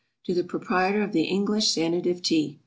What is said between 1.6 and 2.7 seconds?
SANATIVE TEA.